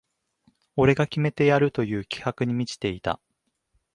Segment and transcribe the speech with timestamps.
[0.77, 3.19] 俺が決めてやるという気迫に満ちていた